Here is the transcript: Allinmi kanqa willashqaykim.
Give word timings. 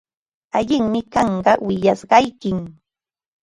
Allinmi 0.57 1.01
kanqa 1.13 1.53
willashqaykim. 1.65 2.59